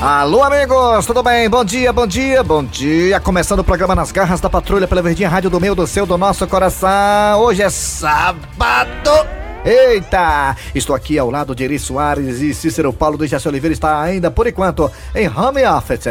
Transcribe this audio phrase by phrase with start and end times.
[0.00, 1.50] Alô, amigos, tudo bem?
[1.50, 3.18] Bom dia, bom dia, bom dia.
[3.18, 6.16] Começando o programa Nas Garras da Patrulha pela Verdinha Rádio do Meu, do Seu, do
[6.16, 7.40] Nosso Coração.
[7.40, 9.10] Hoje é sábado.
[9.64, 10.56] Eita!
[10.72, 14.30] Estou aqui ao lado de Eri Soares e Cícero Paulo do Jaci Oliveira está ainda,
[14.30, 16.06] por enquanto, em home office.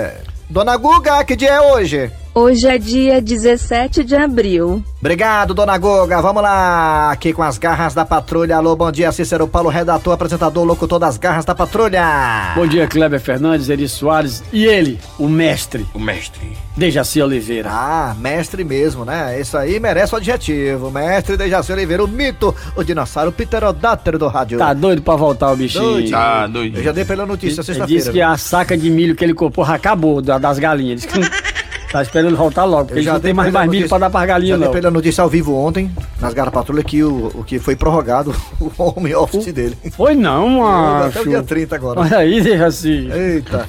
[0.49, 2.11] Dona Guga, que dia é hoje?
[2.39, 4.83] Hoje é dia 17 de abril.
[4.99, 6.21] Obrigado, dona Goga.
[6.21, 8.57] Vamos lá, aqui com as garras da patrulha.
[8.57, 12.53] Alô, bom dia, Cícero Paulo, redator, apresentador, locutor das garras da patrulha.
[12.55, 16.55] Bom dia, Kleber Fernandes, Eri Soares e ele, o mestre, O mestre.
[16.75, 17.69] Dejaci Oliveira.
[17.71, 19.39] Ah, mestre mesmo, né?
[19.41, 20.91] Isso aí merece o adjetivo.
[20.91, 24.59] Mestre Dejaci Oliveira, o mito, o dinossauro, pterodátero do rádio.
[24.59, 25.83] Tá doido pra voltar o bichinho?
[25.83, 26.11] Doido.
[26.11, 26.83] Tá Eu doido.
[26.83, 27.87] já dei pela notícia Ele sexta-feira.
[27.99, 31.01] disse que a saca de milho que ele comprou acabou da- das galinhas.
[31.01, 31.46] Disse que
[31.91, 34.09] tá esperando ele voltar logo, porque já não dei tem mais, mais milho pra dar
[34.09, 34.73] pra Já galinha, dei não.
[34.73, 38.35] pela notícia ao vivo ontem, nas garras da patrulha, que o, o que foi prorrogado
[38.59, 39.77] o home office dele.
[39.91, 41.47] Foi não, Até o dia macho.
[41.47, 42.01] 30 agora.
[42.01, 43.09] Olha aí, Dejaci.
[43.11, 43.67] Eita.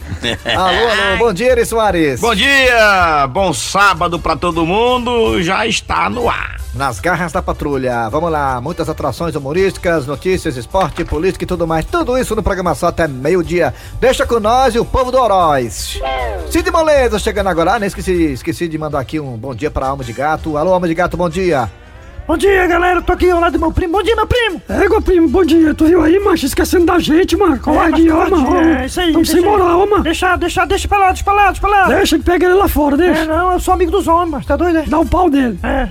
[0.54, 2.20] alô, alô, bom dia, Eri Soares.
[2.20, 6.58] Bom dia, bom sábado pra todo mundo, já está no ar.
[6.74, 8.08] Nas garras da patrulha.
[8.08, 11.84] Vamos lá, muitas atrações humorísticas, notícias, esporte, política e tudo mais.
[11.84, 13.74] Tudo isso no programa só até meio-dia.
[14.00, 15.98] Deixa com nós e o povo do Oroz.
[16.50, 17.74] Cid Moleza chegando agora.
[17.74, 20.56] Ah, nem esqueci, esqueci de mandar aqui um bom dia pra Alma de Gato.
[20.56, 21.68] Alô, Alma de Gato, bom dia.
[22.28, 23.00] Bom dia, galera.
[23.00, 23.94] Tô aqui ao lado do meu primo.
[23.94, 24.60] Bom dia, meu primo.
[24.68, 25.72] Égua, primo, bom dia.
[25.72, 26.44] Tu viu aí, macho?
[26.44, 27.58] Esquecendo da gente, mano.
[27.58, 28.68] Covardia, ó, mas, mano.
[28.68, 29.12] é, isso aí.
[29.14, 30.02] Tamo sem moral, mano.
[30.02, 31.86] Deixa, deixa, deixa pra lá, deixa pra lá, deixa pra lá.
[31.88, 33.24] Deixa que pega ele lá fora, É, deixa.
[33.24, 34.82] não, eu sou amigo dos homens, mas tá doido, é?
[34.82, 35.58] Dá o pau dele.
[35.62, 35.88] É.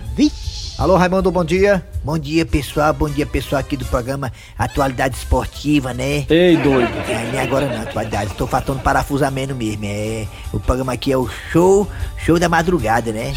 [0.78, 1.84] Alô, Raimundo, bom dia.
[2.04, 2.94] Bom dia, pessoal.
[2.94, 6.24] Bom dia, pessoal aqui do programa Atualidade Esportiva, né?
[6.30, 6.92] Ei, doido.
[7.10, 8.30] É, nem agora não, atualidade.
[8.30, 9.86] Estou faltando parafusamento mesmo.
[9.86, 11.88] É, o programa aqui é o show,
[12.24, 13.32] show da madrugada, né?
[13.32, 13.34] É.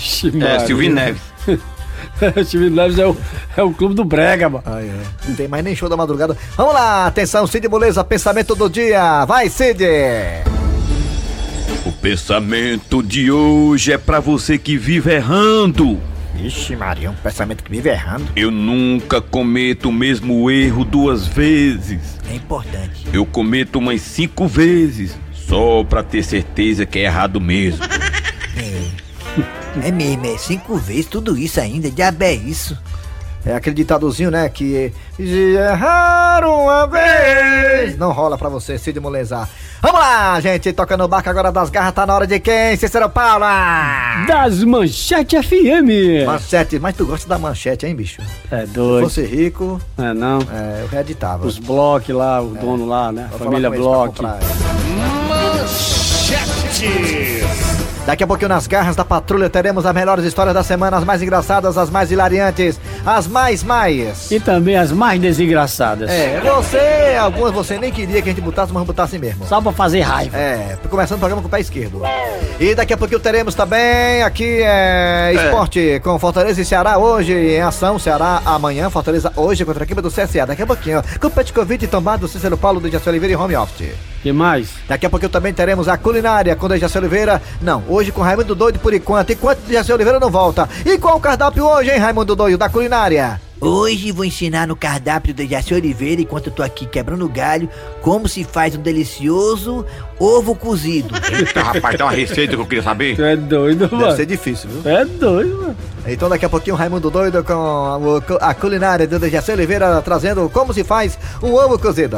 [0.67, 1.23] Silvio Neves.
[2.45, 3.17] Silvio Neves é o,
[3.57, 4.65] é o clube do Brega, mano.
[4.67, 4.93] Ah, é.
[5.29, 6.37] Não tem mais nem show da madrugada.
[6.57, 9.25] Vamos lá, atenção, Cid Moleza, pensamento do dia.
[9.25, 9.85] Vai, Cid.
[11.87, 15.99] O pensamento de hoje é pra você que vive errando.
[16.43, 18.27] Ixi, Maria, um pensamento que vive errando.
[18.35, 22.19] Eu nunca cometo o mesmo erro duas vezes.
[22.31, 23.07] É importante.
[23.13, 27.85] Eu cometo umas cinco vezes, só pra ter certeza que é errado mesmo.
[29.85, 31.91] É mesmo, é cinco vezes tudo isso ainda.
[31.91, 32.77] Diabo é isso.
[33.47, 34.47] É aquele ditadozinho, né?
[34.51, 34.93] Que.
[35.17, 35.23] Se
[35.57, 37.97] errar uma vez.
[37.97, 39.49] Não rola pra você, Cid Moleza.
[39.81, 40.71] Vamos lá, gente.
[40.75, 41.95] Toca no barco agora das garras.
[41.95, 42.77] Tá na hora de quem?
[42.77, 44.27] Cícero Paula.
[44.27, 46.27] Das Manchete FM.
[46.27, 46.79] Manchete.
[46.79, 48.21] Mas tu gosta da manchete, hein, bicho?
[48.51, 49.05] É Se doido.
[49.05, 50.41] fosse rico, É não.
[50.53, 51.47] é, eu reeditava.
[51.47, 53.29] Os blocos lá, o dono lá, né?
[53.31, 54.17] Vou Família pra Block.
[54.17, 54.39] comprar.
[58.07, 61.23] Daqui a pouquinho nas garras da patrulha teremos as melhores histórias da semana, as mais
[61.23, 64.31] engraçadas, as mais hilariantes, as mais mais.
[64.31, 66.11] E também as mais desengraçadas.
[66.11, 69.47] É, você, algumas você nem queria que a gente botasse, mas botasse mesmo.
[69.47, 70.37] Só pra fazer raiva.
[70.37, 72.03] É, começando o programa com o pé esquerdo.
[72.59, 77.61] E daqui a pouquinho teremos também aqui é, esporte com Fortaleza e Ceará hoje em
[77.61, 77.99] ação.
[77.99, 80.47] Ceará amanhã, Fortaleza hoje contra a equipe do CSA.
[80.47, 84.10] Daqui a pouquinho, com o Petkovic tombado, Cícero Paulo do Jaci Oliveira e home office.
[84.23, 84.71] Que mais?
[84.87, 87.41] Daqui a pouquinho também teremos a culinária com o Jaci Oliveira.
[87.61, 89.33] Não, hoje com Raimundo Doido por enquanto.
[89.33, 90.69] Enquanto o Jaci Oliveira não volta.
[90.85, 93.41] E qual o cardápio hoje, hein, Raimundo Doido, da culinária?
[93.61, 97.69] Hoje vou ensinar no cardápio do Jaci Oliveira, enquanto eu tô aqui quebrando galho,
[98.01, 99.85] como se faz um delicioso
[100.19, 101.15] ovo cozido.
[101.31, 103.17] Eita, rapaz, tem uma receita que eu queria saber.
[103.17, 104.17] Tu é doido, Deve mano.
[104.17, 104.91] ser difícil, viu?
[104.91, 105.77] É doido, mano.
[106.07, 110.73] Então daqui a pouquinho o Raimundo Doido com a culinária do Jaci Oliveira trazendo como
[110.73, 112.17] se faz um ovo cozido.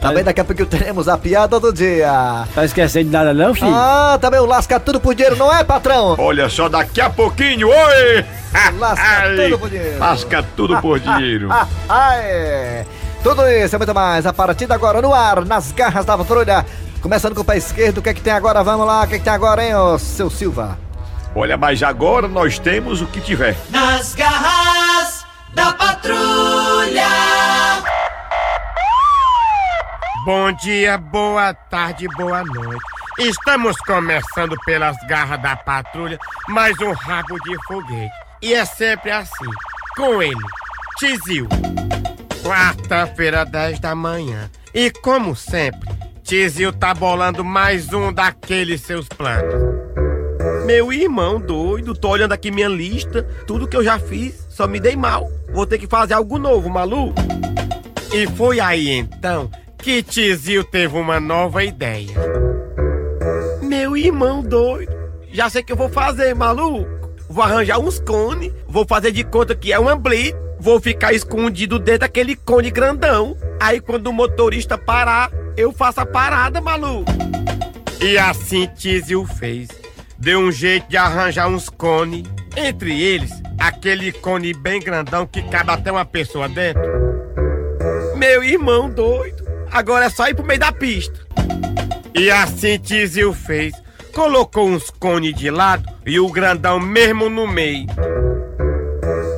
[0.00, 2.46] Também daqui a pouquinho teremos a piada do dia.
[2.54, 3.70] Tá esquecendo de nada não, filho?
[3.70, 6.16] Ah, também o Lasca Tudo por Dinheiro, não é, patrão?
[6.18, 8.24] Olha só, daqui a pouquinho, oi!
[8.78, 9.98] Lasca Ai, tudo por dinheiro.
[9.98, 11.48] Lasca tudo por dinheiro.
[11.90, 12.84] É.
[13.22, 16.64] Tudo isso e muito mais a partir de agora no ar, nas garras da patrulha.
[17.00, 18.62] Começando com o pé esquerdo, o que é que tem agora?
[18.62, 20.78] Vamos lá, o que é que tem agora, hein, ô seu Silva?
[21.34, 23.56] Olha, mas agora nós temos o que tiver.
[23.70, 27.06] Nas garras da patrulha.
[30.24, 32.82] Bom dia, boa tarde, boa noite.
[33.18, 36.18] Estamos começando pelas garras da patrulha,
[36.48, 38.27] mais um rabo de foguete.
[38.40, 39.50] E é sempre assim,
[39.96, 40.34] com ele,
[40.96, 41.48] Tizil.
[42.44, 44.48] Quarta-feira, 10 da manhã.
[44.72, 45.88] E como sempre,
[46.22, 49.54] Tizil tá bolando mais um daqueles seus planos.
[50.64, 54.78] Meu irmão doido, tô olhando aqui minha lista, tudo que eu já fiz, só me
[54.78, 55.28] dei mal.
[55.52, 57.20] Vou ter que fazer algo novo, maluco.
[58.14, 62.14] E foi aí então que Tizil teve uma nova ideia.
[63.62, 64.94] Meu irmão doido,
[65.32, 66.97] já sei o que eu vou fazer, maluco.
[67.38, 71.78] Vou arranjar uns cones, vou fazer de conta que é uma blitz, vou ficar escondido
[71.78, 73.36] dentro daquele cone grandão.
[73.60, 77.12] Aí quando o motorista parar, eu faço a parada, maluco.
[78.00, 79.68] E assim Tizio fez.
[80.18, 82.24] Deu um jeito de arranjar uns cones.
[82.56, 86.82] Entre eles, aquele cone bem grandão que cabe até uma pessoa dentro.
[88.16, 89.44] Meu irmão doido.
[89.70, 91.20] Agora é só ir pro meio da pista.
[92.16, 93.72] E assim Tizio fez.
[94.12, 97.86] Colocou uns cones de lado e o grandão mesmo no meio.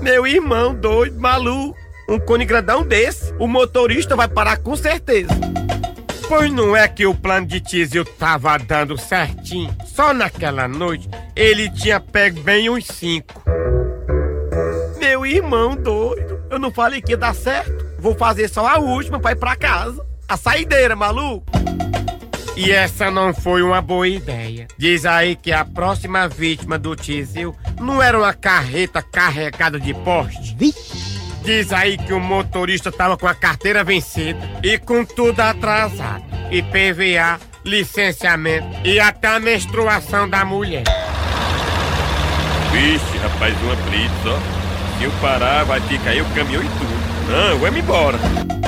[0.02, 1.76] Meu irmão doido, maluco.
[2.08, 5.30] Um cone grandão desse, o motorista vai parar com certeza.
[6.28, 9.74] Pois não é que o plano de Tizio tava dando certinho?
[9.86, 13.42] Só naquela noite ele tinha pego bem uns cinco.
[14.98, 17.84] Meu irmão doido, eu não falei que ia dar certo.
[17.98, 20.04] Vou fazer só a última pra ir pra casa.
[20.28, 21.46] A saideira, maluco.
[22.62, 24.68] E essa não foi uma boa ideia.
[24.76, 30.54] Diz aí que a próxima vítima do Tizil não era uma carreta carregada de poste.
[31.42, 36.22] Diz aí que o motorista tava com a carteira vencida e com tudo atrasado.
[36.50, 40.84] IPVA, licenciamento e até a menstruação da mulher.
[42.72, 44.38] Vixe, rapaz, uma blitz, ó.
[44.98, 47.32] Se eu parar, vai que cair o caminhão e tudo.
[47.32, 48.59] Não, vamos embora.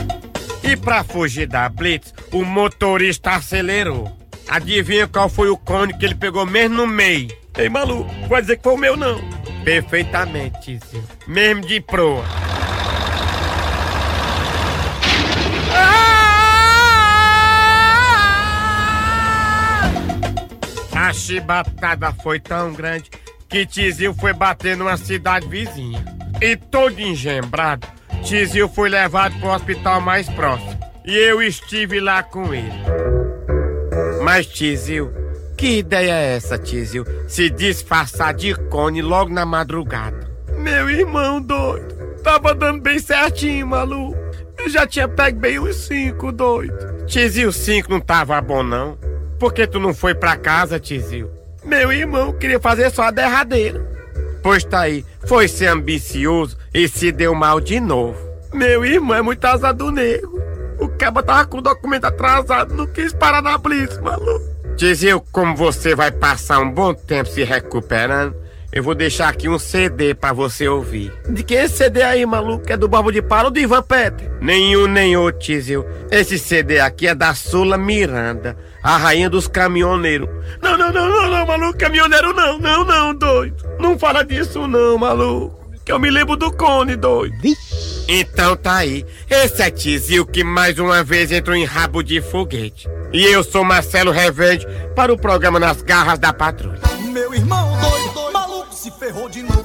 [0.73, 4.11] E pra fugir da blitz, o motorista acelerou.
[4.49, 7.29] Adivinha qual foi o cone que ele pegou mesmo no meio?
[7.59, 9.21] Ei, maluco, vai dizer que foi o meu, não.
[9.65, 11.05] Perfeitamente, Tizio.
[11.27, 12.25] Mesmo de proa.
[20.95, 23.11] A chibatada foi tão grande
[23.47, 26.03] que Tizio foi bater numa cidade vizinha.
[26.41, 27.87] E todo engembrado,
[28.23, 30.79] Tizio foi levado para o hospital mais próximo.
[31.05, 32.73] E eu estive lá com ele.
[34.23, 35.13] Mas Tizio,
[35.57, 37.05] que ideia é essa, Tizio?
[37.27, 40.31] Se disfarçar de cone logo na madrugada.
[40.57, 44.17] Meu irmão doido, tava dando bem certinho, maluco.
[44.57, 47.05] Eu já tinha pego bem uns cinco, doido.
[47.07, 48.97] Tizio, cinco não tava bom, não.
[49.39, 51.29] Por que tu não foi pra casa, Tizio?
[51.65, 53.92] Meu irmão queria fazer só a derradeira.
[54.43, 58.19] Pois tá aí, foi ser ambicioso e se deu mal de novo.
[58.53, 60.41] Meu irmão é muito azar do nego.
[60.81, 64.53] O caba tava com o documento atrasado, não quis parar na blitz, maluco.
[64.77, 68.35] Tizio, como você vai passar um bom tempo se recuperando,
[68.73, 71.13] eu vou deixar aqui um CD pra você ouvir.
[71.29, 72.65] De que esse CD aí, maluco?
[72.73, 74.31] É do Barbo de Palo ou do Ivan Peter?
[74.41, 75.87] Nenhum nem outro, Tizio.
[76.11, 80.29] Esse CD aqui é da Sula Miranda, a rainha dos caminhoneiros.
[80.61, 83.65] Não, não, não, não, não, maluco, caminhoneiro não, não, não, doido.
[83.79, 85.63] Não fala disso não, maluco.
[85.85, 87.35] Que eu me lembro do Cone, doido.
[88.07, 89.05] Então tá aí.
[89.29, 92.89] Esse é Tizio que mais uma vez entrou em rabo de foguete.
[93.13, 96.81] E eu sou Marcelo Revende para o programa Nas Garras da Patrulha.
[97.13, 99.62] Meu irmão doido, doido, maluco se ferrou de novo.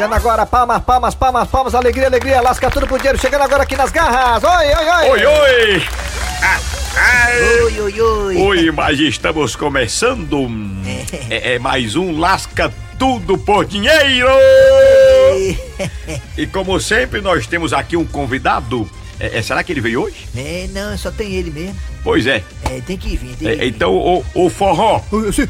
[0.00, 3.20] Chegando agora, palmas, palmas, palmas, palmas, alegria, alegria, lasca tudo pro dinheiro.
[3.20, 4.42] Chegando agora aqui nas garras.
[4.42, 5.10] Oi, oi, oi.
[5.10, 5.82] Oi, oi!
[6.42, 6.58] Ah,
[6.96, 7.42] ai.
[7.64, 8.36] Oi, oi, oi.
[8.38, 10.48] Oi, mas estamos começando
[11.28, 14.26] é, é mais um Lasca Tudo por Dinheiro!
[16.34, 18.90] E como sempre, nós temos aqui um convidado.
[19.20, 20.26] É, é, será que ele veio hoje?
[20.34, 21.78] É, não, só tem ele mesmo.
[22.02, 22.42] Pois é.
[22.70, 23.68] É, tem que vir, tem É, que vir.
[23.68, 25.00] então, o, o forró,
[25.32, 25.48] Sim,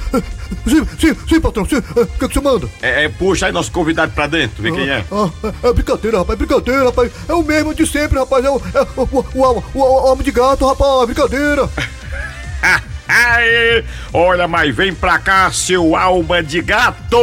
[0.66, 1.76] sim, sim, sim, patrão, sim.
[1.76, 2.66] O que, que você manda?
[2.80, 5.04] é, é, puxa aí nosso convidado pra dentro, vê quem é.
[5.12, 5.28] Ah,
[5.62, 7.12] é, é brincadeira, rapaz, brincadeira, rapaz.
[7.28, 8.44] É o mesmo de sempre, rapaz.
[8.44, 11.68] É o, é o, o, o, o, o homem de gato, rapaz, brincadeira.
[13.12, 17.16] Ai, olha, mas vem pra cá, seu alma de gato!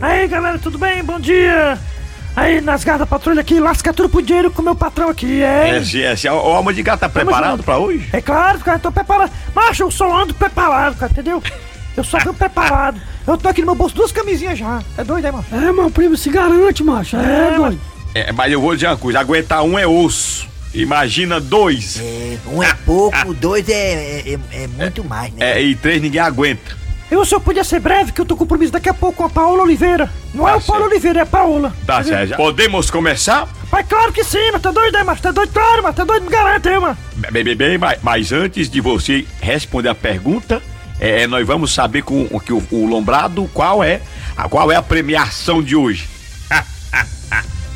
[0.00, 1.04] Aí, galera, tudo bem?
[1.04, 1.78] Bom dia.
[2.38, 5.42] Aí, nas garras da patrulha aqui, lasca tudo pro dinheiro com o meu patrão aqui,
[5.42, 5.76] é?
[5.76, 7.64] Esse, esse, o alma de gato tá preparado junto.
[7.64, 8.08] pra hoje?
[8.12, 9.32] É claro, cara, tô preparado.
[9.52, 11.42] Macho, eu só ando preparado, cara, entendeu?
[11.96, 13.00] Eu só ando preparado.
[13.26, 14.80] Eu tô aqui no meu bolso duas camisinhas já.
[14.96, 15.44] É doido, é, mano?
[15.50, 17.16] É, meu primo, se garante, macho.
[17.16, 17.80] É, doido.
[18.14, 20.46] É, mas eu vou dizer uma coisa, aguentar um é osso.
[20.72, 21.98] Imagina dois.
[22.00, 25.58] É, um é pouco, dois é, é, é muito mais, né?
[25.58, 26.76] É, e três ninguém aguenta.
[27.10, 29.30] Eu só podia ser breve, que eu tô com compromisso daqui a pouco com a
[29.30, 30.10] Paola Oliveira.
[30.34, 30.92] Não é Tá o Paulo certo.
[30.92, 31.72] Oliveira, é a Paola.
[31.86, 32.36] Tá certo.
[32.36, 33.48] Podemos começar?
[33.72, 36.24] Mas claro que sim, mas tá doido, é, mas tá doido, claro, mas tá doido,
[36.24, 36.96] me garante, é, mano.
[37.30, 40.62] Bem, bem, bem, mas, mas antes de você responder a pergunta,
[41.00, 44.00] é, nós vamos saber com o que o, o Lombrado qual é
[44.36, 46.08] a qual é a premiação de hoje.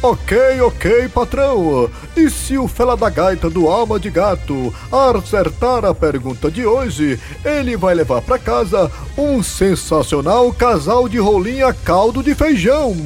[0.03, 1.89] Ok, ok, patrão.
[2.17, 7.21] E se o fela da gaita do alma de gato acertar a pergunta de hoje,
[7.45, 12.97] ele vai levar pra casa um sensacional casal de rolinha caldo de feijão.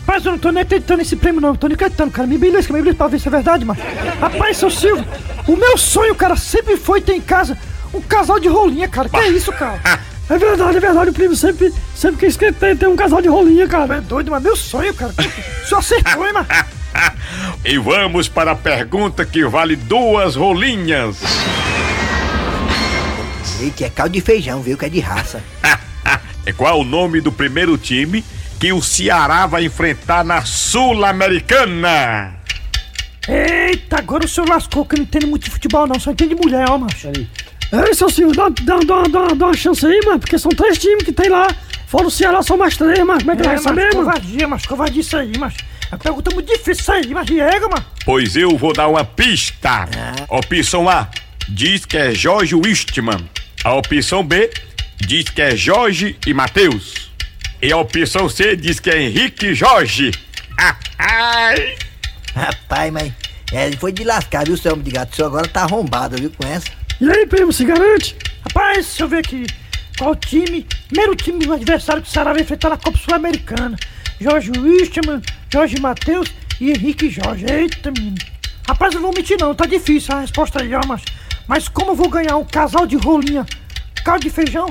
[0.00, 1.56] Rapaz, eu não tô nem acreditando nesse prêmio, não.
[1.56, 2.28] Tô nem acreditando, cara.
[2.28, 3.80] Me belisca, me belisca pra ver se é verdade, mano.
[4.20, 5.06] Rapaz, seu Silvio,
[5.48, 7.56] o meu sonho, cara, sempre foi ter em casa
[7.94, 9.08] um casal de rolinha, cara.
[9.08, 9.80] Que é isso, cara?
[10.28, 11.10] É verdade, é verdade.
[11.10, 13.96] O primo sempre, sempre quis que ter, ter um casal de rolinha, cara.
[13.96, 15.12] É doido, mas meu sonho, cara.
[15.12, 16.46] O senhor acertou, hein, mano?
[17.62, 21.18] E vamos para a pergunta que vale duas rolinhas.
[23.60, 24.78] Eita, é caldo de feijão, viu?
[24.78, 25.42] Que é de raça.
[26.44, 28.24] É qual o nome do primeiro time
[28.58, 32.36] que o Ceará vai enfrentar na Sul-Americana?
[33.28, 35.98] Eita, agora o senhor lascou que não entendo muito de futebol, não.
[35.98, 37.10] Só entende de mulher, ó, macho.
[37.72, 40.20] É, seu senhor, dá, dá, dá, dá, dá uma chance aí, mano.
[40.20, 41.48] Porque são três times que tem lá.
[41.88, 43.20] Fora o Ceará, são mais três, mano.
[43.20, 43.96] Como é que vai É, mas saber, mano?
[44.04, 45.58] covardia, mas covardia isso aí, macho.
[45.90, 47.84] A pergunta é muito difícil isso aí, mas Diego, mano.
[48.04, 49.88] Pois eu vou dar uma pista.
[50.28, 51.08] Opção A
[51.48, 53.28] diz que é Jorge Wistman.
[53.62, 54.50] A opção B
[54.98, 57.10] diz que é Jorge e Matheus.
[57.62, 60.10] E a opção C diz que é Henrique e Jorge.
[60.98, 61.76] Ai.
[62.34, 63.12] Rapaz, mas.
[63.52, 65.12] É, foi de lascar, viu, seu homem de gato?
[65.12, 66.66] O senhor agora tá arrombado, viu, com essa?
[66.98, 68.16] E aí, primo, se garante?
[68.42, 69.46] Rapaz, deixa eu ver aqui.
[69.98, 70.66] Qual time?
[70.88, 73.76] Primeiro time do adversário que o Ceará vai enfrentar na Copa Sul-Americana.
[74.18, 75.20] Jorge Wistman,
[75.52, 77.44] Jorge Matheus e Henrique Jorge.
[77.50, 78.16] Eita, menino.
[78.66, 81.02] Rapaz, não vou mentir não, tá difícil a resposta aí, ó, mas...
[81.46, 83.46] Mas como eu vou ganhar um casal de rolinha,
[84.02, 84.66] caldo de feijão,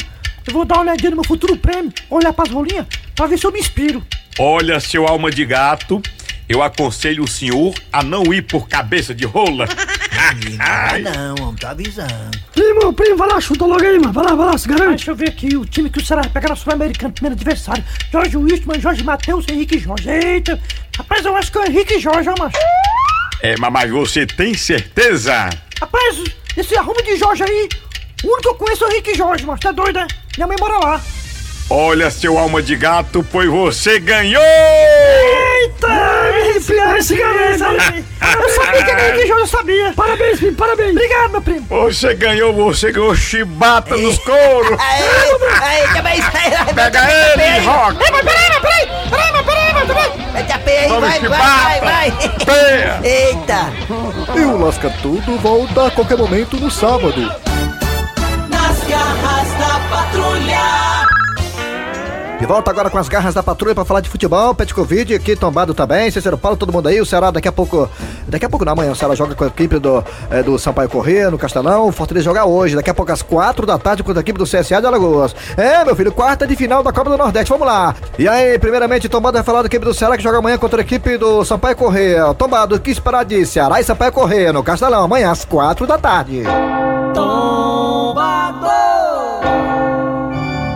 [0.47, 3.45] eu vou dar uma olhadinha no meu futuro prêmio, olhar pras rolinhas, pra ver se
[3.45, 4.05] eu me inspiro.
[4.37, 6.01] Olha, seu alma de gato,
[6.49, 9.67] eu aconselho o senhor a não ir por cabeça de rola.
[10.59, 12.31] Ah, não, homem, tô avisando.
[12.53, 14.11] Primo, primo, vai lá, chuta logo aí, mano.
[14.13, 14.95] Vai lá, vai lá, se garante.
[14.97, 17.83] deixa eu ver aqui, o time que o Ceará vai pegar na Sul-Americana, primeiro adversário.
[18.11, 20.09] Jorge Wistman, Jorge Matheus, Henrique Jorge.
[20.09, 20.59] Eita,
[20.97, 22.57] rapaz, eu acho que é o Henrique Jorge, ó, macho.
[23.41, 25.49] É, mas- mas você tem certeza?
[25.79, 26.23] Rapaz,
[26.57, 27.69] esse arrumo de Jorge aí,
[28.23, 30.07] o único que eu conheço é o Henrique Jorge, mas tá doido, né?
[30.37, 31.01] Minha mãe mora lá.
[31.69, 34.41] Olha, seu alma de gato, pois você ganhou!
[34.41, 36.25] Eita!
[36.65, 38.05] primo, se garante.
[38.21, 39.93] Eu sabia que era o Henrique Jorge, eu sabia.
[39.95, 40.91] Parabéns, primo, parabéns.
[40.91, 41.65] Obrigado, meu primo.
[41.69, 44.79] Você ganhou, você ganhou chibata nos couros!
[44.79, 46.25] Aê, aê, que mais?
[46.73, 48.03] Pega ele, Rock!
[48.03, 50.31] Ei, mas peraí, mas peraí, peraí, mas peraí, mas peraí.
[50.33, 52.11] Mete a peia aí, vai, vai, vai, vai.
[52.45, 52.99] Peia.
[53.03, 53.73] Eita.
[54.35, 57.21] E o Lasca Tudo volta a qualquer momento no sábado.
[58.49, 60.94] Nas garras da patrulha.
[62.37, 64.53] De volta agora com as garras da patrulha pra falar de futebol.
[64.53, 66.11] Pet Covid aqui tombado também.
[66.11, 66.99] Cícero Paulo, todo mundo aí.
[66.99, 67.89] O Ceará daqui a pouco.
[68.27, 70.89] Daqui a pouco não, amanhã o Ceará joga com a equipe do, eh, do Sampaio
[70.89, 71.87] Corrêa no Castelão.
[71.87, 72.75] O Fortaleza joga hoje.
[72.75, 75.33] Daqui a pouco às quatro da tarde contra a equipe do CSA de Alagoas.
[75.55, 77.49] É, meu filho, quarta de final da Copa do Nordeste.
[77.49, 77.95] Vamos lá.
[78.19, 80.83] E aí, primeiramente, tombado vai falar da equipe do Ceará que joga amanhã contra a
[80.83, 82.33] equipe do Sampaio Corrêa.
[82.33, 85.97] Tombado, o que esperar de Ceará e Sampaio Corrêa no Castelão amanhã às quatro da
[85.97, 86.43] tarde.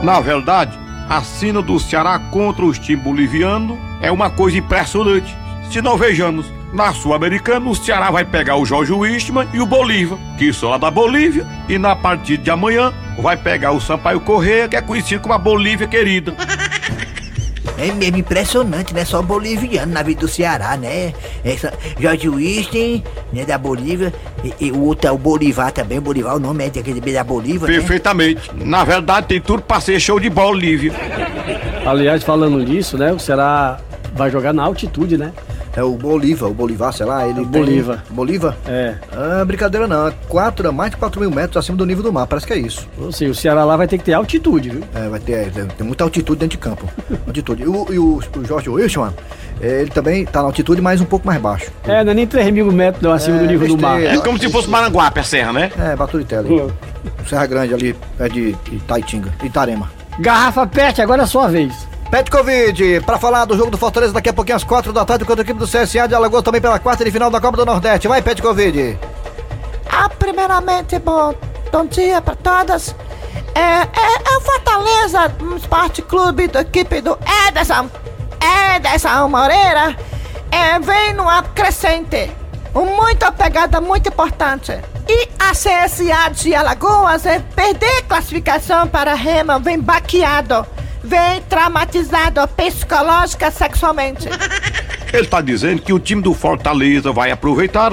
[0.01, 5.35] Na verdade, a cena do Ceará contra os times bolivianos é uma coisa impressionante.
[5.71, 10.19] Se não vejamos, na Sul-Americana o Ceará vai pegar o Jorge Wistman e o Bolívar,
[10.37, 14.67] que são lá da Bolívia, e na partida de amanhã vai pegar o Sampaio Correia,
[14.67, 16.35] que é conhecido como a Bolívia querida.
[17.79, 19.05] É mesmo impressionante, né?
[19.05, 21.13] Só boliviano na vida do Ceará, né?
[21.43, 24.13] Essa, Jorge Winston, né, da Bolívia.
[24.43, 25.97] E, e o outro é o Bolivar também.
[25.97, 27.73] O Bolivar, o nome é daquele da Bolívia, né?
[27.73, 28.51] Perfeitamente.
[28.53, 30.91] Na verdade, tem tudo pra ser show de Bolívia.
[31.85, 33.13] Aliás, falando nisso, né?
[33.13, 33.79] O Ceará
[34.13, 35.31] vai jogar na altitude, né?
[35.75, 38.03] É o Bolívar, o Bolivar, sei lá, ele tem- Bolívar.
[38.09, 38.57] Bolívar?
[38.67, 38.95] É.
[39.13, 42.25] Ah, brincadeira não, é quatro, mais de 4 mil metros acima do nível do mar,
[42.27, 42.87] parece que é isso.
[42.97, 44.83] Ou seja, o Ceará lá vai ter que ter altitude, viu?
[44.95, 46.89] É, vai ter, é, tem, tem muita altitude dentro de campo.
[47.27, 47.63] altitude.
[47.63, 49.13] E o, e o, o Jorge Wilson,
[49.61, 51.71] é, ele também tá na altitude, mas um pouco mais baixo.
[51.87, 54.01] É, não é nem 3 mil metros não, acima É, do nível do mar.
[54.01, 55.71] É como se fosse Maranguape a serra, né?
[55.77, 56.63] É, Baturité ali.
[57.27, 59.89] Serra Grande ali, é de Itaitinga, Itarema.
[60.19, 61.87] Garrafa Pet, agora é a sua vez.
[62.09, 65.25] Pet Covid, pra falar do jogo do Fortaleza daqui a pouquinho às 4 da tarde
[65.25, 67.65] contra a equipe do CSA de Alagoas também pela quarta de final da Copa do
[67.65, 68.07] Nordeste.
[68.07, 68.97] Vai, Pet Covid.
[69.87, 71.35] Ah, primeiramente, bom,
[71.71, 72.95] bom dia para todas.
[73.53, 77.15] É, é, é o Fortaleza um Esporte Clube da equipe do
[77.47, 77.87] Ederson,
[78.75, 79.95] Ederson Moreira,
[80.51, 82.31] é, vem numa crescente,
[82.73, 84.71] muito pegada muito importante.
[85.07, 90.65] E a CSA de Alagoas é perder classificação para a Rema, vem baqueado,
[91.03, 94.27] vem traumatizado psicológica sexualmente.
[95.11, 97.91] Ele tá dizendo que o time do Fortaleza vai aproveitar,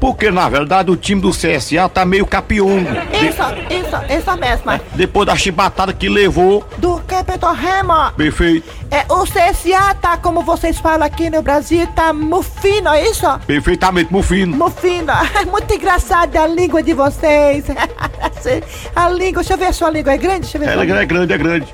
[0.00, 2.90] porque na verdade o time do CSA tá meio capiongo.
[2.90, 4.80] De- Isso, isso, isso mesmo.
[4.94, 7.02] depois da chibatada que levou, Do
[7.38, 8.12] do Rema.
[8.16, 13.26] perfeito, É, o CSA tá, como vocês falam aqui no Brasil, tá mufino, é isso?
[13.46, 14.56] perfeitamente mufino.
[14.56, 15.12] Mufino.
[15.34, 17.64] É muito engraçada a língua de vocês.
[18.96, 20.40] a língua, deixa eu ver a sua língua, é grande?
[20.40, 21.66] Deixa eu ver Ela é grande, é grande.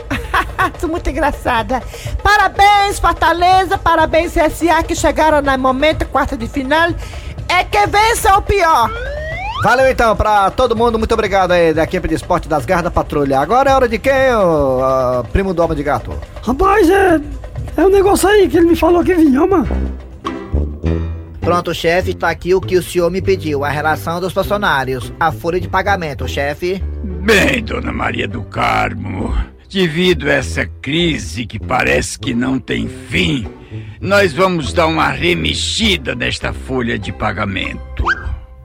[0.69, 1.83] Tô muito engraçada.
[2.23, 6.91] Parabéns, Fortaleza, parabéns, CSA, que chegaram no momento, quarta de final.
[7.49, 8.91] É que vença o pior.
[9.63, 12.91] Valeu então pra todo mundo, muito obrigado aí da equipe de esporte das garras da
[12.91, 13.41] patrulha.
[13.41, 16.15] Agora é hora de quem, ô, ah, primo do Alma de Gato?
[16.43, 17.21] Rapaz, é.
[17.77, 19.69] É um negócio aí que ele me falou que vinha, mano.
[21.41, 25.33] Pronto, chefe, tá aqui o que o senhor me pediu, a relação dos funcionários, a
[25.33, 26.83] folha de pagamento, chefe.
[27.03, 29.35] Bem, dona Maria do Carmo,
[29.71, 33.47] devido a essa crise que parece que não tem fim,
[34.01, 38.05] nós vamos dar uma remexida nesta folha de pagamento.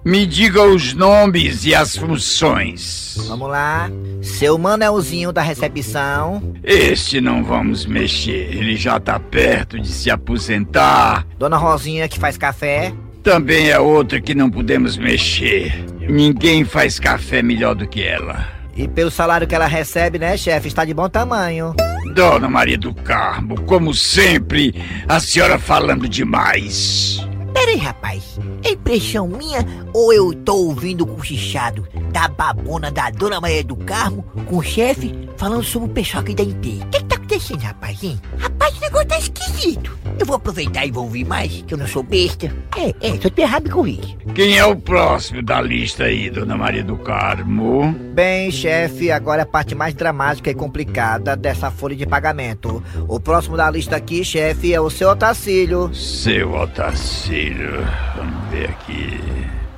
[0.03, 3.17] Me diga os nomes e as funções.
[3.27, 3.89] Vamos lá.
[4.21, 6.55] Seu Manelzinho da recepção.
[6.63, 11.25] Este não vamos mexer, ele já tá perto de se aposentar.
[11.37, 12.93] Dona Rosinha que faz café.
[13.23, 15.85] Também é outra que não podemos mexer.
[15.99, 18.54] Ninguém faz café melhor do que ela.
[18.75, 21.73] E pelo salário que ela recebe, né, chefe, está de bom tamanho.
[22.13, 24.75] Dona Maria do Carmo, como sempre,
[25.07, 27.25] a senhora falando demais.
[27.53, 28.37] Peraí, rapaz.
[28.63, 33.75] É impressão minha ou eu tô ouvindo o cochichado da babona da Dona Maria do
[33.75, 36.83] Carmo com o chefe falando sobre o pessoal aqui da empresa?
[36.83, 37.03] O que,
[37.35, 38.19] tá acontecendo, rapaz, hein?
[38.37, 39.97] Rapaz, o negócio tá esquisito.
[40.17, 42.53] Eu vou aproveitar e vou ouvir mais, que eu não sou besta.
[42.77, 44.17] É, é, eu tiver errado, me corrige.
[44.33, 47.93] Quem é o próximo da lista aí, Dona Maria do Carmo?
[48.13, 52.81] Bem, chefe, agora é a parte mais dramática e complicada dessa folha de pagamento.
[53.07, 55.93] O próximo da lista aqui, chefe, é o seu Otacílio.
[55.93, 57.85] Seu Otacílio.
[58.15, 59.19] Vamos ver aqui.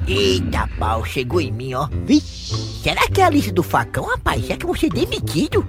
[0.08, 1.90] Eita pau, chegou em mim, ó.
[2.06, 4.42] Vixe, será que é a lista do facão, rapaz?
[4.46, 5.68] Será que eu vou ser demitido?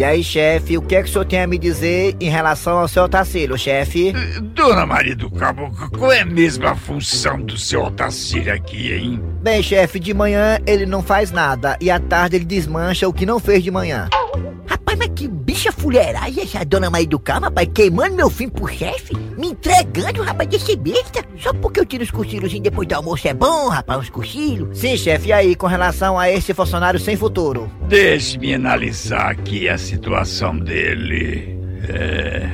[0.00, 2.78] E aí, chefe, o que é que o senhor tem a me dizer em relação
[2.78, 4.14] ao seu Otacílio, chefe?
[4.54, 9.22] Dona Maria do Carmo, qual é mesmo a função do seu Otacílio aqui, hein?
[9.42, 13.26] Bem, chefe, de manhã ele não faz nada e à tarde ele desmancha o que
[13.26, 14.08] não fez de manhã.
[15.00, 19.16] Mas que bicha fuleiragem essa dona Maria do Carmo, rapaz, queimando meu fim pro chefe,
[19.38, 21.24] me entregando, rapaz, desse besta.
[21.38, 24.78] Só porque eu tiro os cochilos depois do almoço é bom, rapaz, uns cochilos.
[24.78, 27.72] Sim, chefe, e aí, com relação a esse funcionário sem futuro?
[27.88, 31.58] Deixe-me analisar aqui a situação dele.
[31.88, 32.50] É.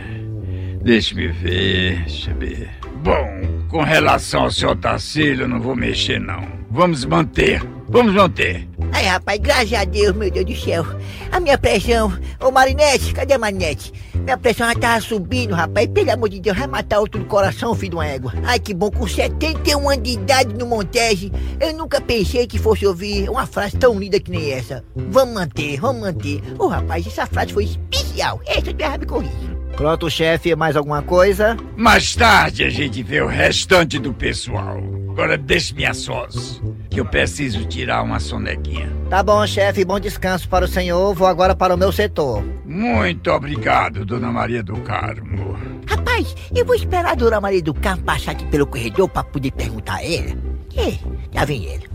[0.85, 2.71] Deixe-me ver, deixa eu ver.
[3.03, 3.27] Bom,
[3.69, 6.47] com relação ao seu Otacílio, eu não vou mexer, não.
[6.71, 8.69] Vamos manter, vamos manter.
[8.93, 10.85] Ai, rapaz, graças a Deus, meu Deus do céu.
[11.31, 12.13] A minha pressão.
[12.41, 13.93] Ô, Marinete, cadê a Marinete?
[14.15, 15.87] Minha pressão já tava subindo, rapaz.
[15.89, 18.33] Pelo amor de Deus, vai matar outro do coração, filho de uma égua.
[18.45, 22.87] Ai, que bom, com 71 anos de idade no Montese, eu nunca pensei que fosse
[22.87, 24.85] ouvir uma frase tão linda que nem essa.
[24.95, 26.43] Vamos manter, vamos manter.
[26.59, 28.41] Ô, rapaz, essa frase foi especial.
[28.47, 29.57] Essa eu me corrigir.
[29.77, 31.55] Pronto, chefe, mais alguma coisa?
[31.77, 34.79] Mais tarde a gente vê o restante do pessoal.
[35.11, 36.63] Agora deixe-me a sós,
[36.97, 38.91] que eu preciso tirar uma sonequinha.
[39.11, 41.15] Tá bom, chefe, bom descanso para o senhor.
[41.15, 42.43] Vou agora para o meu setor.
[42.65, 45.59] Muito obrigado, Dona Maria do Carmo.
[45.87, 49.51] Rapaz, eu vou esperar a Dona Maria do Carmo passar aqui pelo corredor para poder
[49.51, 50.39] perguntar a ela.
[50.75, 50.99] É,
[51.35, 51.87] já vem ele.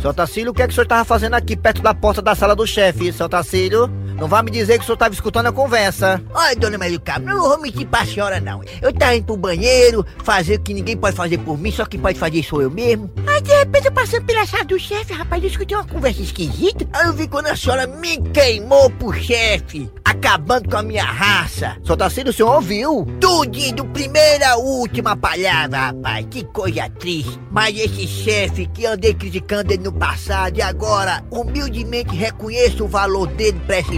[0.00, 2.36] Seu Tacílio, o que é que o senhor estava fazendo aqui perto da porta da
[2.36, 3.90] sala do chefe, seu Tacílio?
[4.18, 6.20] Não vai me dizer que o senhor estava escutando a conversa.
[6.34, 8.62] Olha, dona Maria do Carmo, não vou mentir pra senhora, não.
[8.82, 12.00] Eu tava indo pro banheiro, fazer o que ninguém pode fazer por mim, só quem
[12.00, 13.08] pode fazer sou eu mesmo.
[13.28, 16.84] Aí, de repente, eu passando pela sala do chefe, rapaz, eu escutei uma conversa esquisita.
[16.92, 21.76] Aí eu vi quando a senhora me queimou pro chefe, acabando com a minha raça.
[21.84, 23.06] Só tá sendo o senhor ouviu?
[23.20, 26.26] Tudinho, do primeira à última palavra, rapaz.
[26.28, 27.38] Que coisa triste.
[27.52, 33.28] Mas esse chefe que andei criticando ele no passado e agora, humildemente reconheço o valor
[33.28, 33.94] dele pra essa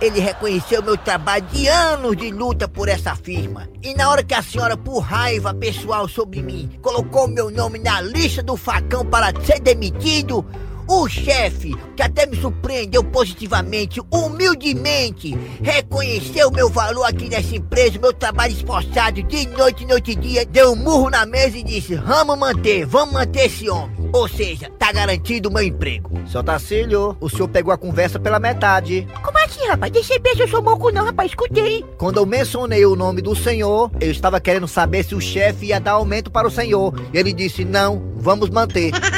[0.00, 3.68] Ele reconheceu meu trabalho de anos de luta por essa firma.
[3.82, 8.00] E na hora que a senhora, por raiva pessoal sobre mim, colocou meu nome na
[8.00, 10.44] lista do facão para ser demitido,
[10.88, 18.12] o chefe, que até me surpreendeu positivamente, humildemente, reconheceu meu valor aqui nessa empresa, meu
[18.12, 22.38] trabalho esforçado de noite, noite e dia, deu um murro na mesa e disse: Vamos
[22.38, 24.10] manter, vamos manter esse homem.
[24.12, 26.10] Ou seja, tá garantido o meu emprego.
[26.26, 29.08] Seu Tacílio, o senhor pegou a conversa pela metade.
[29.22, 29.90] Como assim, rapaz?
[29.92, 31.30] Deixa eu ver se eu sou moco não, rapaz.
[31.30, 31.84] Escutei.
[31.98, 35.80] Quando eu mencionei o nome do senhor, eu estava querendo saber se o chefe ia
[35.80, 36.94] dar aumento para o senhor.
[37.12, 38.92] E ele disse: Não, vamos manter.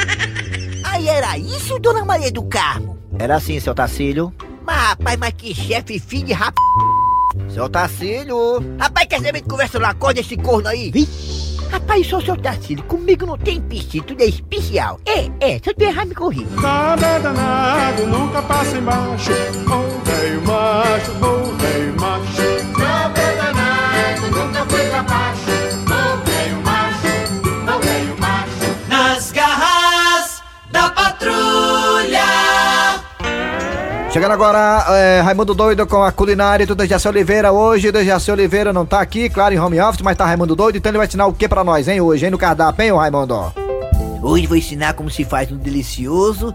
[0.97, 2.97] Aí era isso, dona Maria do Carmo?
[3.19, 4.33] Era assim, seu Tacílio.
[4.65, 6.55] Mas, rapaz, mas que chefe filho de rap...
[7.49, 8.65] Seu Tacílio.
[8.79, 9.89] Rapaz, quer saber de conversa lá?
[9.89, 10.89] Acorda esse corno aí.
[10.89, 11.55] Vixe.
[11.69, 12.83] Rapaz, sou seu Tacílio.
[12.85, 14.99] Comigo não tem piscina, tudo é especial.
[15.05, 16.49] É, é, se eu te errar, me corrija.
[16.59, 19.31] Nada danado, nunca passa embaixo.
[19.31, 22.79] Ô velho macho, ô velho macho.
[22.79, 23.66] Nada danado,
[34.17, 37.51] Chegando agora, é, Raimundo Doido com a culinária do Dejaci Oliveira.
[37.51, 40.89] Hoje, Dejaci Oliveira não tá aqui, claro, em home office, mas tá Raimundo Doido, então
[40.89, 43.53] ele vai ensinar o que pra nós, hein, hoje, hein, no cardápio, hein, Raimundo?
[44.23, 46.51] Hoje vou ensinar como se faz um delicioso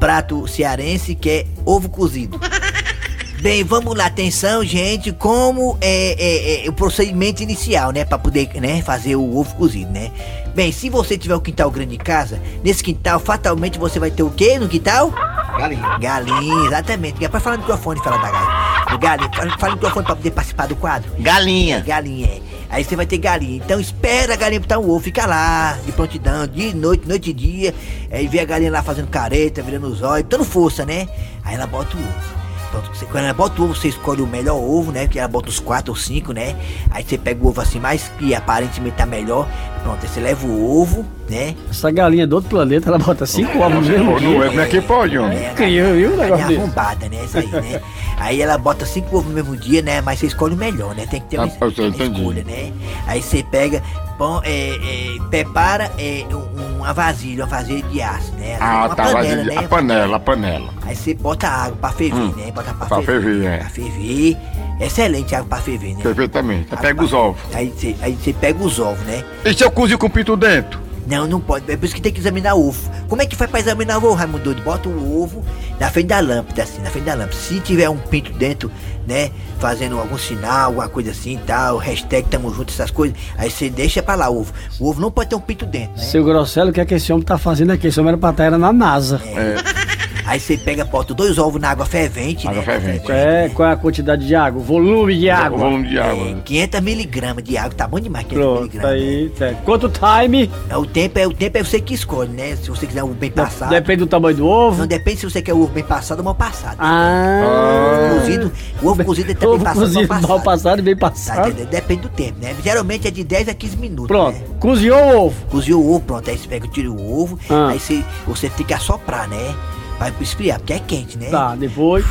[0.00, 2.40] prato cearense que é ovo cozido.
[3.42, 8.48] Bem, vamos lá, atenção, gente, como é, é, é o procedimento inicial, né, Pra poder,
[8.54, 10.10] né, fazer o ovo cozido, né?
[10.54, 14.22] Bem, se você tiver um quintal grande em casa, nesse quintal, fatalmente você vai ter
[14.22, 15.12] o quê no quintal?
[15.58, 15.98] Galinha.
[15.98, 17.28] Galinha, exatamente.
[17.28, 18.98] Pode falar no microfone, fala da galinha.
[18.98, 21.10] Galinha, fala, fala no microfone pra poder participar do quadro.
[21.18, 21.80] Galinha.
[21.80, 22.42] Galinha, é.
[22.70, 23.56] Aí você vai ter galinha.
[23.56, 27.32] Então espera a galinha botar um ovo, fica lá, de prontidão, de noite, noite e
[27.34, 27.74] dia.
[28.10, 31.06] Aí vê a galinha lá fazendo careta, virando os olhos, dando força, né?
[31.44, 32.41] Aí ela bota o ovo.
[32.72, 35.06] Pronto, você- quando ela bota o ovo, você escolhe o melhor ovo, né?
[35.06, 36.56] Que ela bota os quatro ou cinco, né?
[36.90, 39.46] Aí você pega o ovo assim, mais que aparentemente tá melhor.
[39.82, 41.54] Pronto, aí você leva o ovo, né?
[41.70, 44.44] Essa galinha é do outro planeta, ela bota cinco ovos no mesmo Não dia.
[44.44, 45.50] é, como é que pode, homem?
[45.50, 46.60] Incrível, viu, o negócio Galinha desse?
[46.60, 47.24] arrombada, né?
[47.24, 47.82] Isso aí, né?
[48.18, 50.00] Aí ela bota cinco ovos no mesmo dia, né?
[50.00, 51.06] Mas você escolhe o melhor, né?
[51.06, 52.72] Tem que ter uma, Ah, uma escolha, né?
[53.06, 53.82] Aí você pega,
[54.18, 58.56] bom, é, é, prepara é, um- uma vasilha, uma vasilha de aço, né?
[58.60, 59.56] Ah, uma tá, panela, mas né?
[59.56, 60.74] a panela, a panela.
[60.84, 62.50] Aí você bota água pra ferver, Hum, né?
[62.52, 63.58] Bota pra, pra ferver, é.
[63.58, 64.36] Pra ferver.
[64.80, 66.02] Excelente água pra ferver, né?
[66.02, 66.68] Perfeitamente.
[66.72, 67.40] Aí pega pra- os ovos.
[67.54, 69.24] Aí você, aí pega os ovos, né?
[69.44, 70.81] E se eu cozinho com pinto dentro?
[71.06, 71.70] Não, não pode.
[71.70, 72.90] É por isso que tem que examinar o ovo.
[73.08, 74.62] Como é que faz pra examinar o ovo, Raimundo Doido?
[74.62, 75.44] Bota o ovo
[75.78, 77.36] na frente da lâmpada, assim, na frente da lâmpada.
[77.36, 78.70] Se tiver um pinto dentro,
[79.06, 83.50] né, fazendo algum sinal, alguma coisa assim e tal, hashtag tamo junto, essas coisas, aí
[83.50, 84.52] você deixa pra lá o ovo.
[84.78, 86.02] O ovo não pode ter um pinto dentro, né?
[86.02, 87.88] Seu Grosselho, o que é que esse homem tá fazendo aqui?
[87.88, 89.20] Esse homem era pra estar era na NASA.
[90.24, 92.64] Aí você pega, bota dois ovos na água fervente, Água né?
[92.64, 93.10] fervente.
[93.12, 94.60] É, qual é a quantidade de água?
[94.60, 95.58] O volume de água.
[95.58, 96.28] O volume de água.
[96.30, 98.92] É, 500 miligramas de água, tá bom demais 500 Pronto, miligramas.
[98.92, 99.62] aí, certo.
[99.64, 100.50] Quanto time?
[100.70, 102.56] É, O tempo é o tempo é você que escolhe, né?
[102.56, 103.70] Se você quiser um ovo bem passado.
[103.70, 104.78] Depende do tamanho do ovo.
[104.78, 106.76] Não depende se você quer o ovo bem passado ou mal passado.
[106.78, 108.12] Ah.
[108.14, 110.44] O cozido, o ovo cozido é também Ovo passado cozido mal mal passado.
[110.44, 111.48] passado e bem Tá passado.
[111.48, 111.68] entendendo?
[111.70, 112.54] Depende do tempo, né?
[112.62, 114.06] Geralmente é de 10 a 15 minutos.
[114.06, 114.44] Pronto, Né?
[114.60, 115.46] cozinhou o ovo.
[115.50, 116.30] Cozinhou o ovo, pronto.
[116.30, 117.68] Aí você pega, tira o ovo, Ah.
[117.70, 119.54] aí você, você tem que assoprar, né?
[120.02, 121.30] Vai esfriar, porque é quente, né?
[121.30, 122.04] Tá, depois.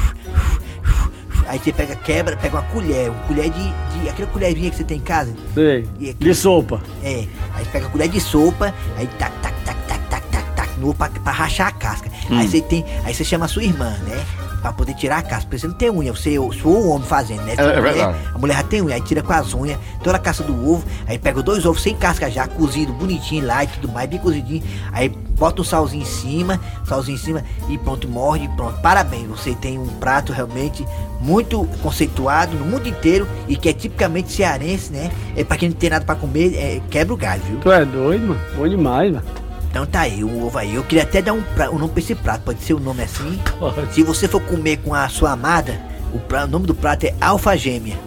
[1.48, 4.00] Aí você pega, quebra, pega uma colher, uma colher de.
[4.00, 5.34] de aquela colherzinha que você tem em casa.
[5.54, 5.82] Sei.
[5.96, 6.80] Aqui- De sopa.
[7.04, 7.26] É,
[7.56, 10.94] aí pega a colher de sopa, aí tac, tac, tac, tac, tac, tac, tac, no
[10.94, 12.10] pra, pra rachar a casca.
[12.30, 12.38] Hum.
[12.38, 14.24] Aí você tem, aí você chama a sua irmã, né?
[14.62, 17.42] Pra poder tirar a casca, porque você não tem unha, você sou o homem fazendo,
[17.42, 17.56] né?
[17.58, 18.18] É, é mulher- verdade.
[18.34, 20.86] A mulher já tem unha, aí tira com as unhas, toda a casca do ovo,
[21.08, 24.64] aí pega dois ovos sem casca já, cozido, bonitinho lá e tudo mais, bem cozidinho,
[24.94, 25.10] aí
[25.42, 28.80] bota um salzinho em cima, salzinho em cima e pronto, morde pronto.
[28.80, 30.86] Parabéns, você tem um prato realmente
[31.20, 35.10] muito conceituado no mundo inteiro e que é tipicamente cearense, né?
[35.36, 37.58] É pra quem não tem nada pra comer, é, quebra o galho, viu?
[37.58, 38.40] Tu é doido, mano.
[38.56, 39.26] Bom demais, mano.
[39.72, 40.76] Então tá aí, o ovo aí.
[40.76, 43.02] Eu queria até dar um, pra, um nome pra esse prato, pode ser o nome
[43.02, 43.40] assim?
[43.58, 43.94] Pode.
[43.96, 45.82] Se você for comer com a sua amada,
[46.14, 47.98] o, pra- o nome do prato é alfagêmea.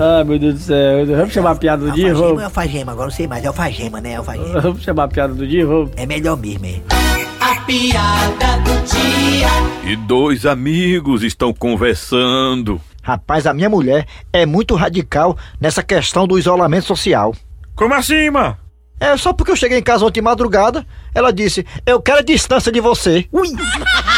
[0.00, 1.06] Ai, meu Deus do céu.
[1.06, 2.44] Vamos chamar a piada do dia, Alfagema ou vamos?
[2.44, 2.92] alfagema?
[2.92, 4.16] Agora não sei mais, é alfagema, né?
[4.16, 4.60] Alfagema.
[4.60, 5.90] Vamos chamar a piada do dia, vamos?
[5.96, 6.80] É melhor mesmo, é.
[7.40, 9.48] A piada do dia.
[9.90, 12.80] E dois amigos estão conversando.
[13.02, 17.34] Rapaz, a minha mulher é muito radical nessa questão do isolamento social.
[17.74, 18.56] Como assim, mano?
[19.00, 20.84] É só porque eu cheguei em casa ontem de madrugada,
[21.14, 23.26] ela disse: Eu quero a distância de você.
[23.32, 23.48] Ui!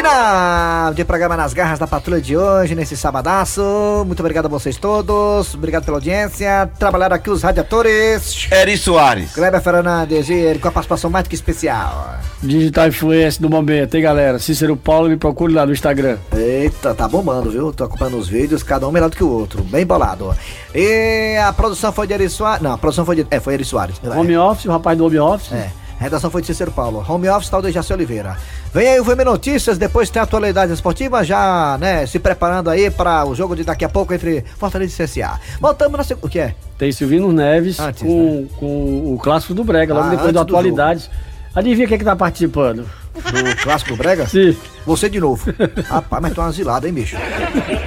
[0.00, 3.60] Final de programa nas garras da patrulha de hoje, nesse sabadaço.
[4.06, 5.52] Muito obrigado a vocês todos.
[5.52, 6.70] Obrigado pela audiência.
[6.78, 8.48] Trabalharam aqui os radiadores.
[8.50, 9.34] Eri Soares.
[9.34, 12.14] Kleber Fernandes e ele com a participação mais do que especial.
[12.42, 14.38] Digital Influência do momento, hein, galera?
[14.38, 16.16] Cícero Paulo, me procure lá no Instagram.
[16.34, 17.70] Eita, tá bombando, viu?
[17.70, 19.62] Tô acompanhando os vídeos, cada um melhor do que o outro.
[19.64, 20.34] Bem bolado.
[20.74, 22.62] E a produção foi de Eri Soares.
[22.62, 23.26] Não, a produção foi de.
[23.30, 24.00] É, foi Eri Soares.
[24.02, 25.52] Home Office, o rapaz do Home Office.
[25.52, 25.70] É.
[26.00, 27.04] A redação foi de Cícero Paulo.
[27.06, 28.38] Home Office tal de Jaci Oliveira.
[28.72, 32.88] Vem aí o VM Notícias, depois tem a atualidade esportiva, já, né, se preparando aí
[32.88, 35.40] para o jogo de daqui a pouco entre Fortaleza e CSA.
[35.60, 36.26] Voltamos na segunda.
[36.26, 36.54] O que é?
[36.78, 41.10] Tem Silvino Neves Antes, com, com o clássico do Brega, logo Ah, depois do Atualidades.
[41.52, 42.86] Adivinha quem é que tá participando?
[43.14, 44.26] Do clássico do Brega?
[44.26, 44.56] Sim.
[44.86, 45.52] Você de novo.
[45.88, 47.16] Rapaz, mas tu uma asilada, hein, bicho?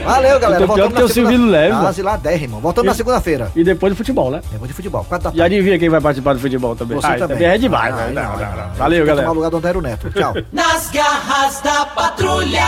[0.06, 0.64] Valeu, galera.
[0.64, 1.88] Eu tô pior que tem o Silvino Neves, Ah, mano.
[1.88, 2.62] aziladérrimo, irmão.
[2.62, 3.52] Voltamos na E- segunda-feira.
[3.56, 4.42] E depois do futebol, né?
[4.52, 7.00] Depois de futebol, quatro da E adivinha quem vai participar do futebol também?
[7.00, 7.44] Você Ah, também.
[7.48, 8.12] é demais, Ah, né?
[8.14, 8.74] Não, não, não.
[8.76, 9.22] Valeu, galera.
[9.28, 10.12] tomar o lugar do Antero Neto.
[10.12, 10.34] Tchau.
[10.52, 12.62] Nas garras da patrulha.